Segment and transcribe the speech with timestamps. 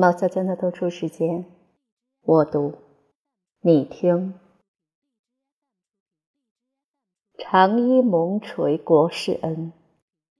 [0.00, 1.44] 毛小娟的读书时间，
[2.22, 2.72] 我读，
[3.60, 4.32] 你听。
[7.36, 9.74] 长衣蒙垂国事恩，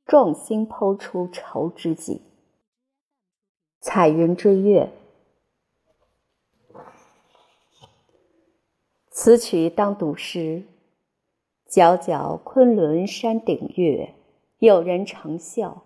[0.07, 2.23] 壮心剖出愁之计。
[3.81, 4.91] 彩云追月，
[9.11, 10.65] 此曲当读诗。
[11.69, 14.15] 皎皎昆仑山顶月，
[14.59, 15.83] 有人长啸。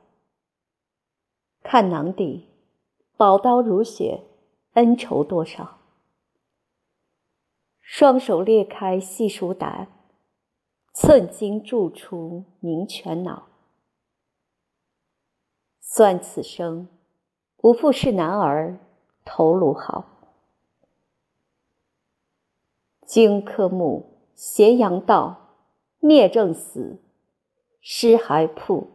[1.64, 2.53] 看囊底。
[3.16, 4.24] 宝刀如雪，
[4.72, 5.78] 恩仇多少？
[7.80, 9.86] 双手裂开细数胆，
[10.92, 13.46] 寸金铸出名权脑。
[15.80, 16.88] 算此生，
[17.56, 18.80] 不负是男儿
[19.24, 20.06] 头颅好。
[23.06, 25.50] 荆轲墓，咸阳道，
[26.00, 26.98] 聂政死，
[27.80, 28.88] 尸骸铺。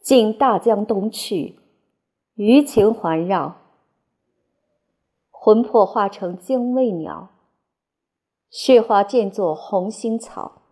[0.00, 1.59] 尽大江东去。
[2.40, 3.58] 余情环绕，
[5.30, 7.28] 魂魄化成精卫鸟，
[8.48, 10.62] 血花溅作红心草。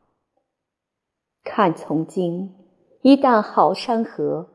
[1.44, 2.56] 看从今，
[3.02, 4.48] 一旦好山河，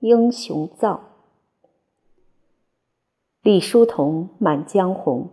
[0.00, 1.00] 英雄造。
[3.40, 5.30] 李叔同《满江红》。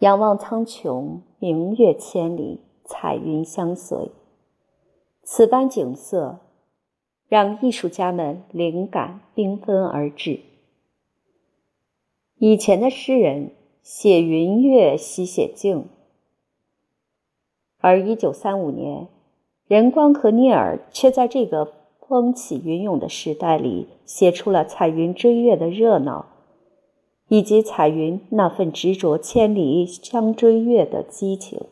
[0.00, 4.12] 仰望苍穹，明月千里，彩云相随。
[5.26, 6.38] 此般景色，
[7.28, 10.40] 让艺术家们灵感缤纷而至。
[12.36, 13.52] 以前的诗人
[13.82, 15.84] 写云月，喜写静；
[17.78, 19.08] 而一九三五年，
[19.66, 21.72] 任光和聂耳却在这个
[22.06, 26.26] 风起云涌的时代里，写出了彩云追月的热闹，
[27.28, 31.62] 以及彩云那份执着千里相追月的激情。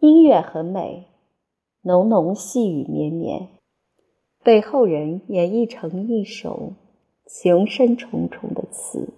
[0.00, 1.08] 音乐很美，
[1.82, 3.48] 浓浓细雨绵绵，
[4.42, 6.72] 被后人演绎成一首
[7.26, 9.12] 情深重重的词。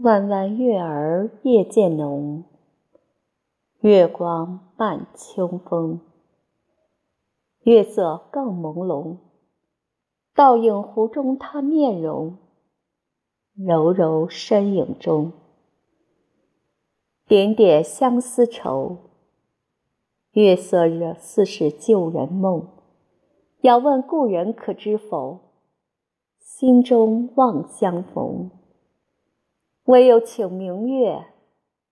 [0.00, 2.44] 弯弯月儿夜渐浓，
[3.80, 6.02] 月光伴秋风，
[7.62, 9.16] 月色更朦胧，
[10.34, 12.36] 倒映湖中他面容，
[13.54, 15.32] 柔柔身影中。
[17.30, 18.96] 点点相思愁，
[20.32, 22.66] 月色惹似是旧人梦。
[23.60, 25.38] 遥问故人可知否？
[26.40, 28.50] 心中望相逢。
[29.84, 31.26] 唯有请明月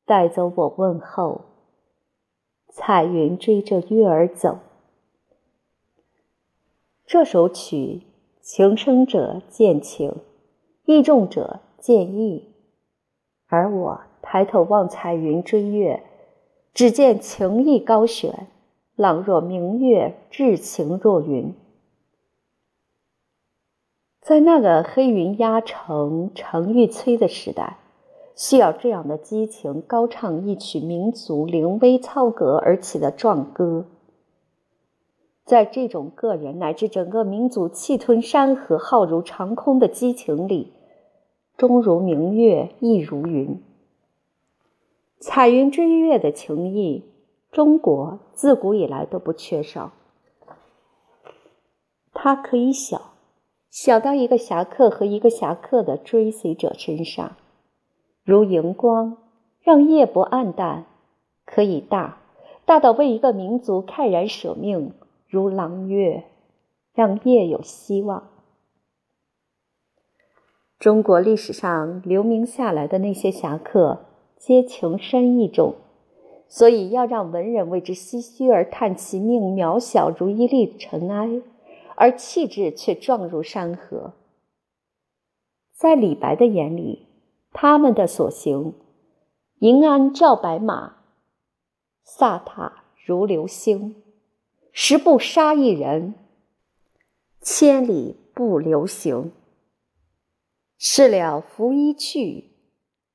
[0.05, 1.43] 带走我问候。
[2.71, 4.59] 彩云追着月儿走。
[7.07, 8.03] 这首曲，
[8.41, 10.17] 情生者见情，
[10.87, 12.53] 意重者见意，
[13.47, 14.08] 而我。
[14.23, 16.03] 抬头望彩云追月，
[16.75, 18.47] 只见情意高悬，
[18.97, 21.55] 朗若明月，至情若云。
[24.21, 27.79] 在那个黑云压城城欲摧的时代，
[28.37, 33.87] 需要这样的激情，高唱一曲民族临危操戈而起的壮歌。
[35.47, 40.75] 在这种个人乃至整个民族气吞山河、浩如长空的激情里，
[41.57, 43.63] 终如明月，亦如云。
[45.21, 47.05] 彩云追月的情谊，
[47.51, 49.93] 中国自古以来都不缺少。
[52.13, 53.15] 它可以小，
[53.69, 57.37] 小到一个侠客和一个侠客的追随者身上，
[58.25, 59.19] 如荧光，
[59.61, 60.85] 让夜不暗淡；
[61.45, 62.19] 可以大，
[62.65, 64.93] 大到为一个民族慨然舍命，
[65.29, 66.25] 如朗月，
[66.95, 68.31] 让夜有希望。
[70.79, 74.05] 中国历史上留名下来的那些侠客。
[74.39, 75.75] 皆情深意重，
[76.47, 81.43] 所以要让文人为之唏嘘而叹其命渺小如一粒尘埃，
[81.97, 84.15] 而气质却壮如山河。
[85.73, 87.09] 在李白的眼里，
[87.53, 88.75] 他们的所行，
[89.59, 90.99] 银鞍照白马，
[92.07, 94.03] 飒沓如流星，
[94.73, 96.15] 十步杀一人，
[97.41, 99.33] 千里不留行。
[100.79, 102.53] 事了拂衣去，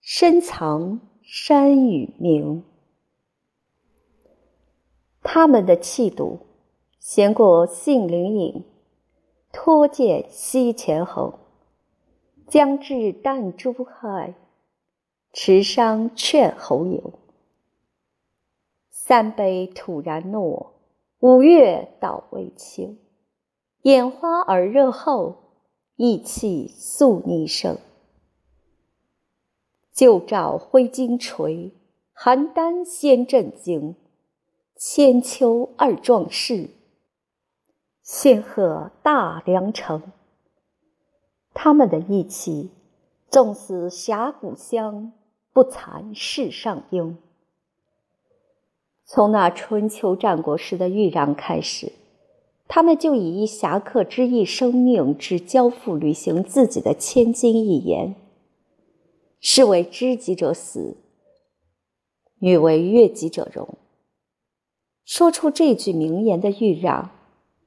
[0.01, 0.99] 深藏。
[1.35, 2.63] 山与名，
[5.23, 6.41] 他们的气度，
[6.99, 8.63] 闲过杏林隐，
[9.51, 11.33] 脱剑西前横。
[12.47, 14.35] 将至旦珠海，
[15.31, 17.13] 持觞劝侯友。
[18.91, 20.73] 三杯吐然诺，
[21.17, 22.99] 五岳倒未清。
[23.81, 25.37] 眼花耳热后，
[25.95, 27.79] 意气素逆生。
[29.93, 31.71] 旧照挥金锤，
[32.17, 33.95] 邯郸先震惊。
[34.75, 36.71] 千秋二壮士，
[38.01, 40.01] 显赫大梁城。
[41.53, 42.71] 他们的义气，
[43.29, 45.13] 纵似峡谷香，
[45.53, 47.15] 不惭世上英。
[49.05, 51.93] 从那春秋战国时的豫让开始，
[52.67, 58.15] 他们就以一侠客之义生命之交付，履行自己的千金一言。
[59.45, 60.95] 是为知己者死，
[62.39, 63.67] 女为悦己者容。
[65.03, 67.11] 说出这句名言的豫让，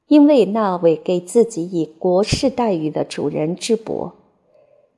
[0.06, 4.14] 因为那位给自己以国士待遇的主人智伯，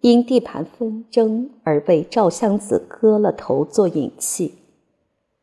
[0.02, 4.54] 因地盘纷争而被赵襄子割了头做引器。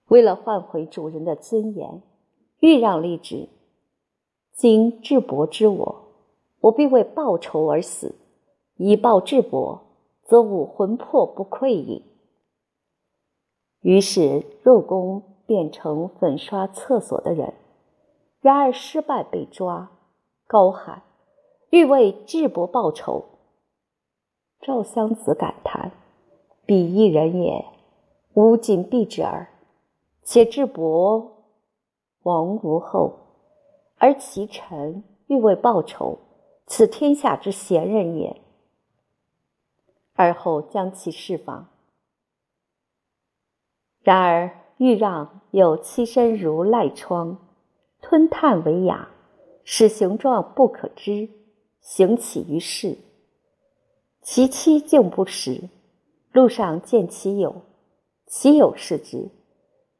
[0.07, 2.01] 为了换回主人的尊严，
[2.61, 3.49] 豫让立志：
[4.53, 5.95] 今智伯知我，
[6.61, 8.15] 我必为报仇而死，
[8.77, 9.81] 以报智伯。
[10.25, 12.03] 则吾魂魄不愧矣。
[13.81, 17.53] 于是入宫变成粉刷厕所的人，
[18.41, 19.91] 然而失败被抓，
[20.47, 21.03] 高喊
[21.69, 23.25] 欲为智伯报仇。
[24.61, 25.91] 赵襄子感叹
[26.65, 27.63] ：“彼一人也，
[28.33, 29.47] 吾仅避之耳。
[30.23, 31.45] 且智伯
[32.23, 33.13] 亡无后，
[33.99, 36.17] 而其臣欲为报仇，
[36.65, 38.41] 此天下之贤人也。”
[40.15, 41.69] 而后将其释放。
[44.01, 47.37] 然而豫让有栖身如赖疮，
[48.01, 49.09] 吞炭为哑，
[49.63, 51.29] 使形状不可知，
[51.81, 52.97] 行起于世。
[54.21, 55.69] 其妻竟不识，
[56.31, 57.61] 路上见其友，
[58.25, 59.29] 其友视之，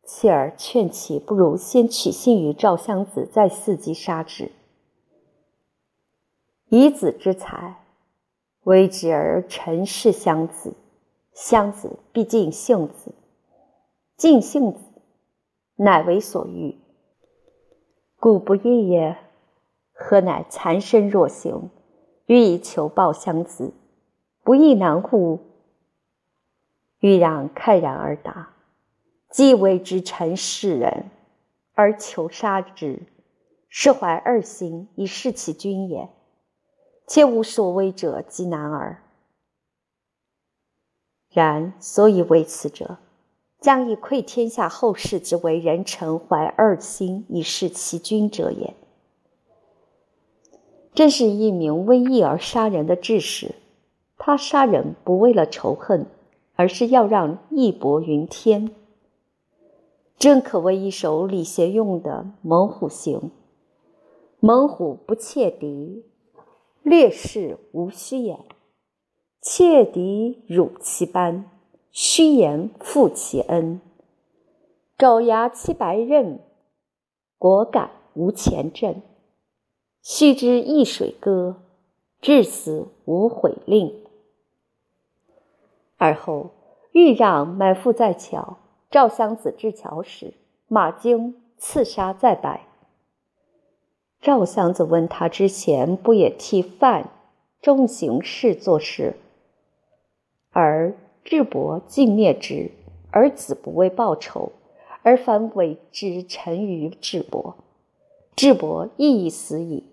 [0.03, 4.51] 妻儿劝其不如先取信于赵襄子，再伺机杀之，
[6.69, 7.84] 以子之才。
[8.65, 10.73] 为之而陈氏相子，
[11.33, 13.13] 相子必尽性子，
[14.17, 14.79] 尽性子，
[15.75, 16.75] 乃为所欲。
[18.19, 19.17] 故不义也。
[19.93, 21.69] 何乃残身若行，
[22.25, 23.71] 欲以求报相子，
[24.43, 25.39] 不亦难乎？
[26.99, 28.55] 欲让慨然而答：
[29.29, 31.11] 既为之陈氏人，
[31.75, 33.03] 而求杀之，
[33.69, 36.09] 是怀二心以事其君也。
[37.07, 39.03] 切无所谓者，即难耳。
[41.29, 42.97] 然所以为此者，
[43.59, 48.73] 将以窥天下后世之为人臣怀二心以弑其君者也。
[50.93, 53.55] 真是一名为义而杀人的志士，
[54.17, 56.05] 他杀人不为了仇恨，
[56.55, 58.73] 而是要让义薄云天。
[60.17, 63.31] 真可谓一首礼贤用的猛虎行。
[64.39, 66.05] 猛虎不怯敌。
[66.85, 68.45] 烈士无虚言，
[69.41, 71.49] 切敌辱其班，
[71.91, 73.81] 虚言负其恩。
[74.95, 76.39] 爪牙七白刃，
[77.39, 79.01] 果敢无前阵。
[80.03, 81.63] 须知易水歌，
[82.21, 84.05] 至死无悔令。
[85.97, 86.51] 而后，
[86.91, 88.59] 豫让埋伏在桥，
[88.91, 90.35] 赵襄子至桥时，
[90.67, 92.64] 马惊刺杀在白。
[94.25, 97.11] 赵襄子问他：“之前不也替范
[97.61, 99.17] 中行事做事，
[100.49, 102.71] 而智伯尽灭之，
[103.11, 104.51] 而子不为报仇，
[105.03, 107.55] 而反为之臣于智伯，
[108.35, 109.83] 智伯亦已死矣。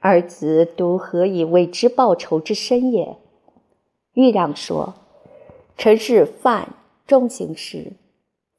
[0.00, 3.16] 儿子独何以为之报仇之身也？”
[4.12, 4.92] 豫让说
[5.78, 6.74] ：“臣是范
[7.06, 7.94] 中行事，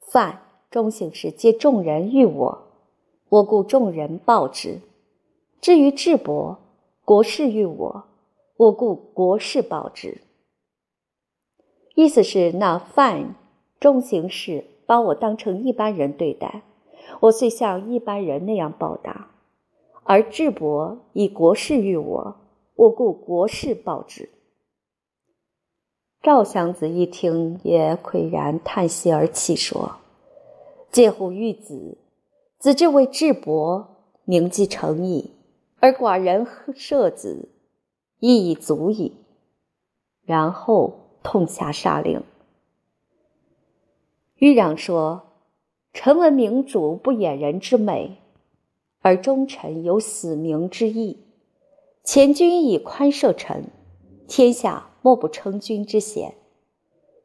[0.00, 2.62] 范中行事皆众人欲我。”
[3.28, 4.78] 我故众人报之。
[5.60, 6.58] 至于智伯，
[7.04, 8.04] 国士欲我，
[8.56, 10.18] 我故国士报之。
[11.96, 13.34] 意思是，那范
[13.80, 16.62] 中行事把我当成一般人对待，
[17.18, 19.28] 我遂像一般人那样报答；
[20.04, 22.36] 而智伯以国士欲我，
[22.76, 24.28] 我故国士报之。
[26.22, 29.96] 赵襄子一听，也喟然叹息而泣，说
[30.92, 31.98] ：“介乎玉子。”
[32.66, 35.30] 子之为智伯，名既成矣，
[35.78, 36.44] 而寡人
[36.74, 37.48] 射子，
[38.18, 39.12] 亦已足矣。
[40.24, 40.92] 然后
[41.22, 42.24] 痛下杀令。
[44.38, 45.28] 豫让说
[45.94, 48.16] ：“臣闻明主不掩人之美，
[49.00, 51.20] 而忠臣有死明之意。
[52.02, 53.70] 前君以宽赦臣，
[54.26, 56.34] 天下莫不称君之贤。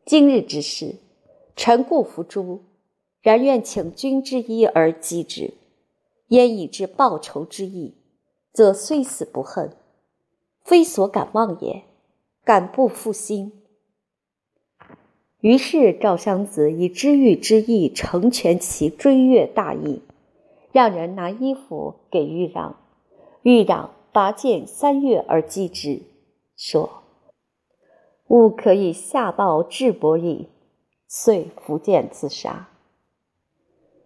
[0.06, 0.98] 今日之事，
[1.56, 2.62] 臣固服诛。”
[3.22, 5.54] 然愿请君之一而击之，
[6.28, 7.96] 焉以至报仇之意，
[8.52, 9.76] 则虽死不恨，
[10.64, 11.84] 非所敢忘也。
[12.44, 13.52] 敢不负心？
[15.42, 20.02] 于是赵襄子以知遇之意成全其追月大义，
[20.72, 22.78] 让人拿衣服给豫让，
[23.44, 26.02] 豫让拔剑三月而击之，
[26.56, 27.04] 说
[28.28, 30.48] ：“吾可以下报智伯矣。”
[31.08, 32.71] 遂伏剑自杀。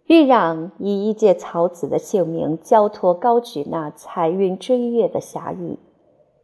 [0.06, 5.78] 豫让以一介草子的性命交托高举那彩云追月的侠义，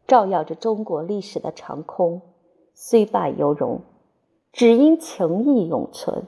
[0.06, 2.22] 照耀着中国历史的长空，
[2.74, 3.80] 虽败犹荣。
[4.52, 6.26] 只因情义永存，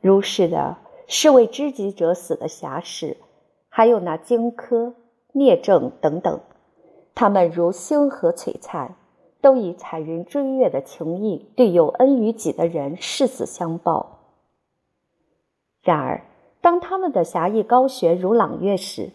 [0.00, 0.76] 如是的
[1.08, 3.16] 是为知己者死的侠士，
[3.68, 4.92] 还有那荆轲、
[5.32, 6.40] 聂政等等，
[7.12, 8.94] 他们如星河璀璨，
[9.40, 14.20] 都以彩云追月的情谊，对有恩于己的人誓死相报。
[15.82, 16.22] 然而，
[16.64, 19.10] 当他们的侠义高悬如朗月时，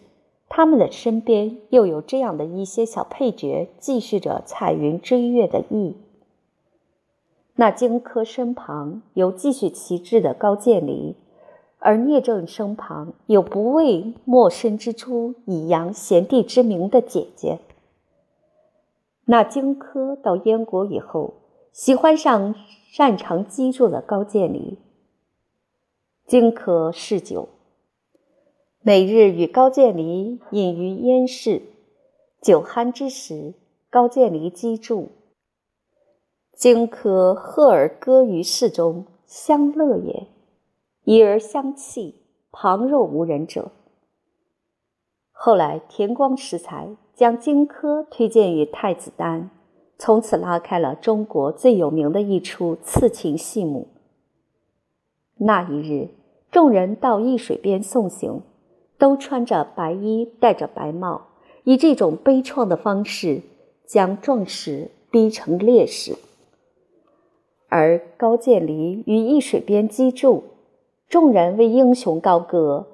[0.48, 5.96] 他们的身边又有这样的一些小配角，继续着彩云追月的意。
[7.56, 11.16] 那荆轲身旁有继续旗帜的高渐离，
[11.80, 17.58] 而聂政身旁有不畏莫身之初以扬贤弟之名的姐姐。
[19.24, 21.34] 那荆轲到燕国以后，
[21.72, 22.54] 喜欢上
[22.92, 24.78] 擅长击筑的高渐离。
[26.30, 27.48] 荆轲嗜酒，
[28.82, 31.60] 每日与高渐离饮于燕市，
[32.40, 33.54] 酒酣之时，
[33.90, 35.08] 高渐离击筑。
[36.54, 40.28] 荆轲贺而歌于市中，相乐也；
[41.02, 42.22] 已而相弃，
[42.52, 43.72] 旁若无人者。
[45.32, 49.50] 后来田光识才，将荆轲推荐于太子丹，
[49.98, 53.88] 从此拉开了中国最有名的一出刺秦戏目。
[55.38, 56.10] 那一日，
[56.50, 58.42] 众人到易水边送行，
[58.98, 61.28] 都穿着白衣，戴着白帽，
[61.64, 63.42] 以这种悲怆的方式，
[63.86, 66.16] 将壮士逼成烈士。
[67.68, 70.42] 而高渐离于易水边击筑，
[71.08, 72.88] 众人为英雄高歌：“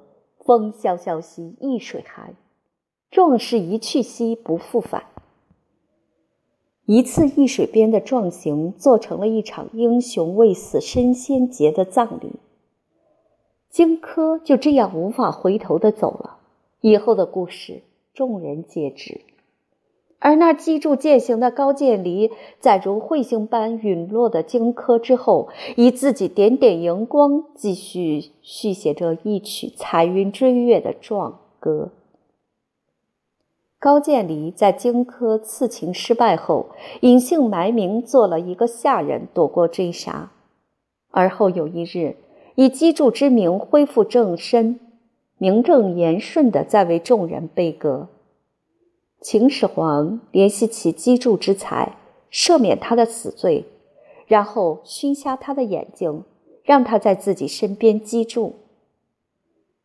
[0.45, 2.35] 风萧萧兮易水寒，
[3.09, 5.03] 壮士一去兮不复返。”
[6.85, 12.33] 一次易水边的壮行，做成了一场英雄未死身先节的葬礼。
[13.77, 16.37] 荆轲就这样无法回头的走了，
[16.81, 19.21] 以后的故事众人皆知。
[20.17, 31.91] 而那击筑践行的高渐离，在如彗星般陨落的荆轲之后，以自己点点荧光，继续续写着一曲彩云追月的壮歌。
[33.77, 36.69] 高渐离在荆轲刺秦失败后，
[37.01, 40.31] 隐姓埋名做了一个下人，躲过追杀。
[41.11, 42.15] 而后有一日，
[42.59, 44.79] 以击柱之名恢复正身，
[45.37, 48.09] 名正言顺地在为众人悲歌。
[49.21, 51.95] 秦始皇怜惜其击柱之才，
[52.31, 53.65] 赦免他的死罪，
[54.25, 56.23] 然后熏瞎他的眼睛，
[56.63, 58.55] 让他在自己身边击柱。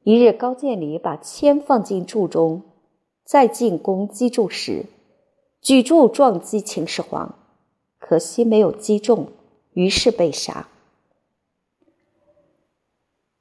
[0.04, 2.62] 一日，高渐离把铅放进柱中，
[3.22, 4.86] 在进攻击筑时，
[5.60, 7.34] 举柱撞击秦始皇，
[7.98, 9.26] 可惜没有击中，
[9.74, 10.68] 于是被杀。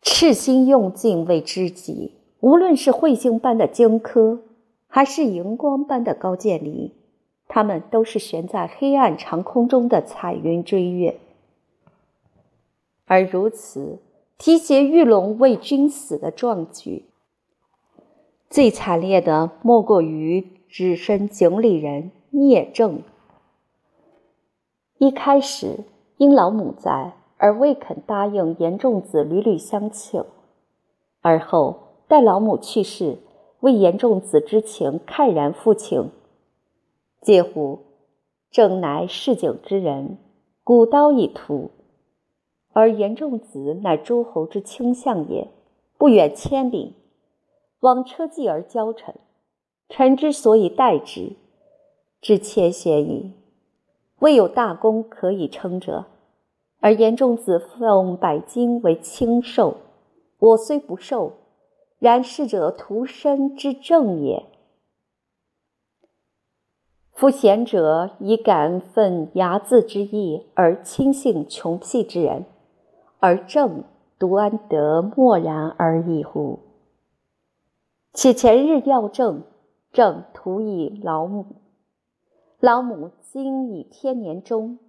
[0.01, 4.39] 赤心用尽为知己，无论是彗星般的荆轲。
[4.93, 6.91] 还是荧光般的高渐离，
[7.47, 11.17] 他们都是悬在黑暗长空中的彩云追月。
[13.05, 13.99] 而如此
[14.37, 17.05] 提携玉龙为君死的壮举，
[18.49, 23.01] 最惨烈的莫过于只身井里人聂政。
[24.97, 25.85] 一开始
[26.17, 30.23] 因老母在而未肯答应严仲子屡屡相请，
[31.21, 33.17] 而后待老母去世。
[33.61, 36.11] 为严仲子之情慨然复情，
[37.19, 37.79] 介乎！
[38.51, 40.17] 正乃市井之人，
[40.63, 41.69] 古刀已屠，
[42.73, 45.47] 而严仲子乃诸侯之卿相也，
[45.97, 46.95] 不远千里，
[47.79, 49.15] 往车骑而交臣。
[49.89, 51.33] 臣之所以待之，
[52.19, 53.33] 之谦贤矣。
[54.19, 56.05] 未有大功可以称者，
[56.81, 59.77] 而严仲子奉百金为卿受，
[60.39, 61.33] 我虽不受。
[61.99, 64.47] 然逝者徒身之正也。
[67.11, 72.45] 夫贤者以感愤睚眦之意而轻信穷僻之人，
[73.19, 73.83] 而正
[74.17, 76.57] 独安得默然而已乎？
[78.13, 79.43] 且前日要正，
[79.93, 81.45] 正徒以老母，
[82.59, 84.79] 老母今已天年终，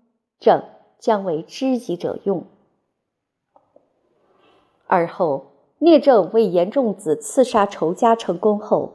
[0.40, 0.64] 正
[1.02, 2.47] 将为知己者用。
[4.87, 5.47] 而后，
[5.80, 8.92] 聂政为严仲子刺杀仇家成功后，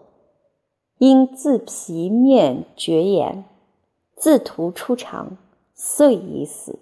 [0.99, 3.43] 因自皮面绝颜，
[4.15, 5.37] 自图出场，
[5.75, 6.79] 遂已死。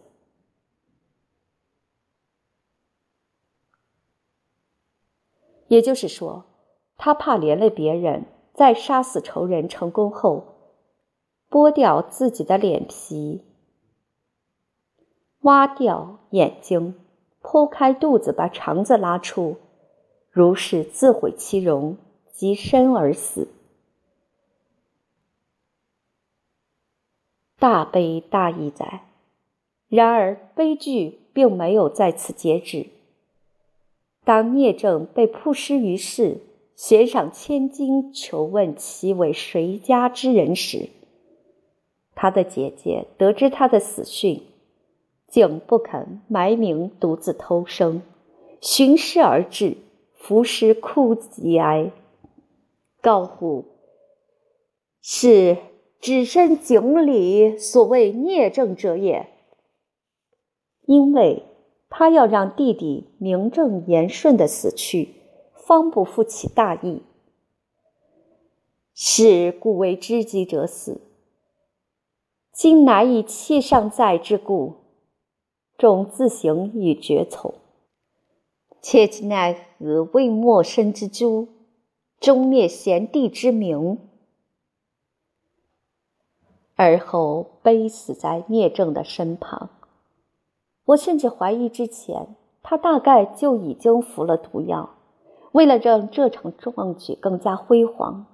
[5.68, 6.46] 也就是说，
[6.98, 10.44] 他怕连累别人，在杀死仇人成功后，
[11.50, 13.42] 剥掉自己的脸皮，
[15.46, 16.96] 挖掉眼睛，
[17.44, 19.58] 剖开肚子，把肠子拉出，
[20.32, 21.98] 如是自毁其容，
[22.32, 23.48] 即身而死。
[27.60, 29.04] 大悲大义哉！
[29.88, 32.88] 然而悲剧并没有在此截止。
[34.24, 36.42] 当聂政被曝尸于世，
[36.76, 40.90] 悬赏千金求问其为谁家之人时，
[42.16, 44.42] 他的姐姐得知他的死讯，
[45.36, 48.02] 竟不肯埋名，独自偷生，
[48.62, 49.76] 寻尸而至，
[50.14, 51.92] 伏尸哭极哀，
[53.02, 53.66] 告呼
[55.02, 55.58] 是。
[56.00, 59.28] 只身井里，所谓孽政者也。
[60.86, 61.44] 因为
[61.90, 65.16] 他要让弟弟名正言顺的死去，
[65.54, 67.02] 方不负其大义。
[68.94, 71.02] 是故为知己者死。
[72.54, 74.85] 今乃以气尚在之故，
[75.78, 77.56] 众自行以决从。
[78.82, 81.48] 切其奈何为莫生之诛，
[82.20, 83.98] 终灭贤弟之名。
[86.76, 89.70] 而后悲死在聂政的身旁。
[90.86, 94.96] 我甚至怀疑，之前他大概就已经服了毒药，
[95.54, 98.28] 为了让这场壮举更加辉煌，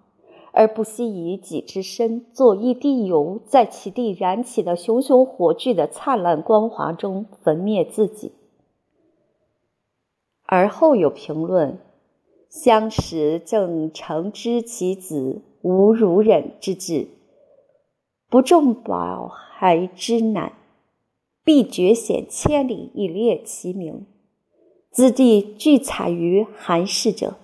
[0.52, 8.34] 而不惜以己之身做一滴油，在其地燃起的熊熊火炬的灿烂光华中焚灭自己。
[10.46, 11.80] 而后有评论，
[12.50, 17.08] 相识正诚知其子无如忍之志。
[18.30, 20.54] 不重保还之难，
[21.44, 24.06] 必绝险千里以列其名。
[24.90, 27.36] 子弟聚采于韩氏者，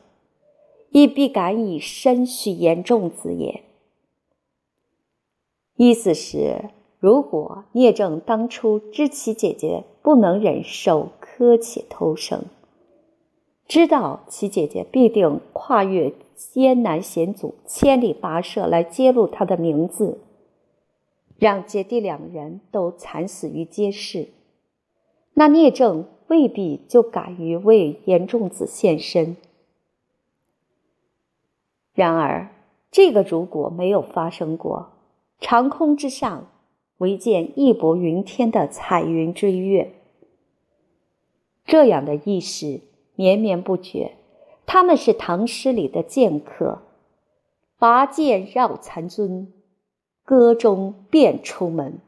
[0.89, 3.63] 亦必敢以身许言仲子也。
[5.75, 12.45] 意思是，如果聂政当初知其姐姐不能忍受苛且偷生，
[13.67, 20.19] 知道其姐姐必定跨越艰难险阻，千里跋涉来揭露他的名字。
[21.37, 24.29] 让姐弟两人都惨死于街市，
[25.35, 29.37] 那聂政未必就敢于为严仲子献身。
[31.97, 32.51] 然而，
[32.91, 34.91] 这个如果没有发生过，
[35.39, 36.45] 长空之上
[36.99, 39.95] 唯见义薄云天的彩云追月，
[41.65, 42.81] 这样的意识
[43.15, 44.11] 绵绵不绝。
[44.67, 46.83] 他们是唐诗里的剑客，
[47.79, 49.51] 拔剑绕残尊。
[50.23, 51.99] 歌中便出门，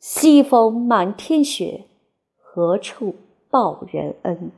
[0.00, 1.84] 西风满天雪，
[2.40, 3.14] 何处
[3.48, 4.50] 报人恩？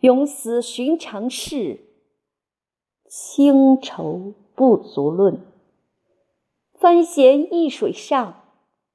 [0.00, 1.80] 永死寻常事，
[3.08, 5.40] 清愁不足论。
[6.74, 8.34] 翻弦易水上，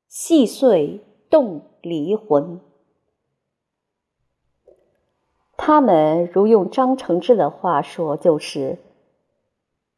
[0.07, 2.59] 细碎动离魂。
[5.57, 8.77] 他们如用张承志的话说，就是。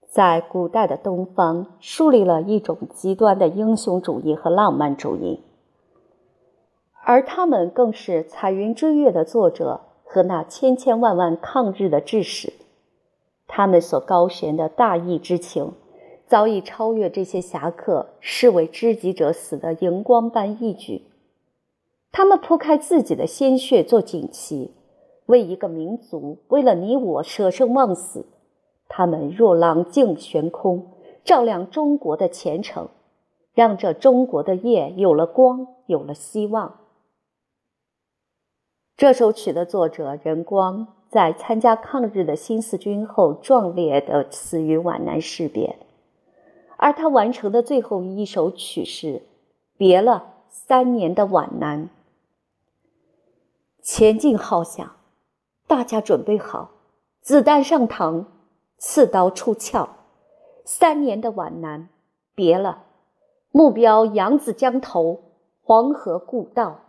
[0.10, 5.41] 在古代的东方，树立了一种极端的英雄主义和浪漫主义，
[7.04, 12.54] 而他们更是《彩云追月》的作者和那千千万万抗日的志士。
[13.55, 15.73] 他们所高悬的大义之情，
[16.25, 21.03] 早已超越这些侠客视为知己者死的荧光般义举。
[22.11, 24.73] 他们铺开自己的鲜血做锦旗，
[25.27, 28.25] 为一个民族，为了你我舍生忘死。
[28.89, 30.87] 他们若朗镜悬空，
[31.23, 32.89] 照亮中国的前程，
[33.53, 36.79] 让这中国的夜有了光，有了希望。
[38.97, 45.78] 这首曲的作者任光，在参加抗日的新四军后，壮烈的死于皖南事变，
[46.78, 49.08] 而他完成的最后一首曲是
[49.78, 51.84] 《别了三年的皖南》。
[53.84, 54.95] 前进号响，
[55.67, 56.71] 大家准备好，
[57.21, 58.26] 子弹上膛。
[58.80, 59.88] 刺刀出鞘，
[60.65, 61.88] 三年的皖南，
[62.36, 62.84] 别了，
[63.52, 65.21] 目标扬子江头，
[65.62, 66.82] 黄河故道。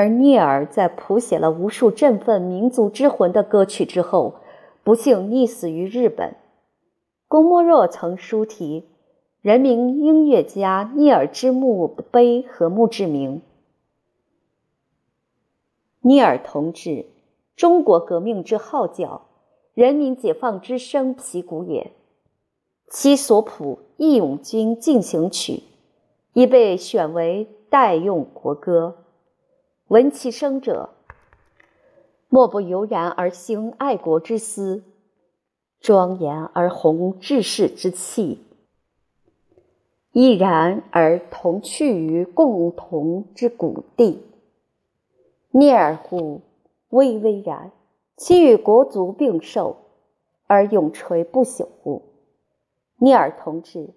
[0.00, 4.36] 而聂耳在谱写了无数振奋民族之魂的歌曲之后，
[4.82, 6.36] 不幸溺死于日本。
[7.28, 8.88] 龚莫若曾书题
[9.42, 13.42] “人民音乐家聂耳之墓碑”和墓志铭。
[16.00, 17.04] 聂耳同志。
[17.54, 19.26] 中国革命之号角，
[19.74, 21.92] 人民解放之声皮鼓也。
[22.88, 25.52] 其所谱《义勇军进行曲》
[26.32, 28.99] 已被选为代用国歌。
[29.90, 30.90] 闻其声者，
[32.28, 34.84] 莫不油然而兴爱国之思，
[35.80, 38.40] 庄严而宏志士之气，
[40.12, 44.22] 毅然而同去于共同之谷地。
[45.50, 46.42] 聂尔乎，
[46.90, 47.72] 巍巍然，
[48.16, 49.76] 其与国族并寿，
[50.46, 52.02] 而永垂不朽乎？
[52.98, 53.90] 聂尔同志，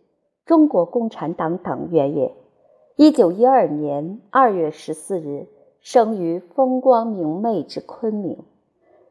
[0.44, 2.34] 中国共产党党员也。
[2.96, 5.48] 一九一二年二月十四日
[5.84, 8.46] 生于风光明媚之昆明。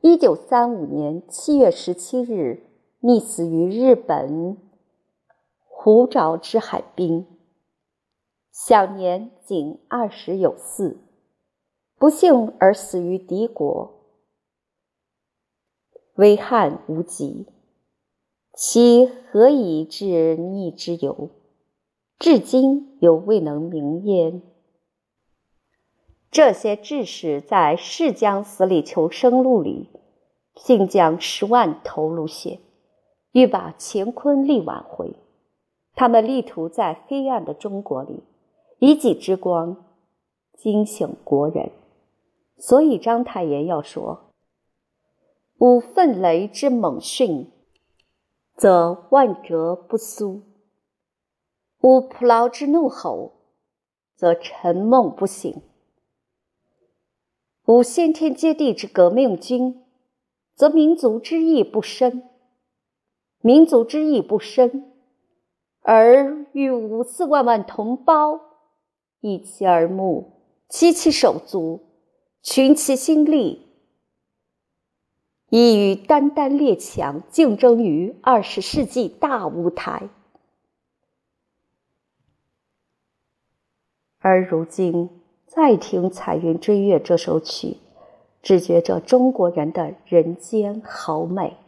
[0.01, 2.65] 一九三五年七月十七日
[3.03, 4.57] 溺死于日本
[5.69, 7.27] 湖沼之海滨，
[8.51, 10.97] 享年仅二十有四。
[11.99, 13.93] 不幸而死于敌国，
[16.15, 17.47] 危汉无极，
[18.55, 21.29] 其何以致逆之由？
[22.19, 24.43] 至今犹未能明焉。
[26.33, 29.91] 这些志士在《誓将死里求生路》里，
[30.55, 32.59] 竟将十万头颅血，
[33.33, 35.15] 欲把乾坤力挽回。
[35.95, 38.23] 他们力图在黑暗的中国里，
[38.79, 39.85] 以己之光
[40.57, 41.71] 惊醒国人。
[42.57, 44.31] 所以章太炎要说
[45.61, 47.51] ：“吾奋雷之猛迅，
[48.57, 50.41] 则万折不苏。”
[51.83, 53.33] 吾蒲劳之怒吼，
[54.17, 55.61] 则沉梦不醒；
[57.73, 59.83] 无先天接地之革命军，
[60.55, 62.29] 则民族之义不深。
[63.41, 64.93] 民族之义不深，
[65.81, 68.39] 而欲五四万万同胞
[69.21, 71.81] 一齐而目，齐其手足，
[72.43, 73.67] 群其心力，
[75.49, 80.11] 以与单单列强竞争于二十世纪大舞台。
[84.19, 85.22] 而如今
[85.55, 87.77] 再听《彩云追月》这首曲，
[88.43, 91.59] 只觉着中国人的人间好美。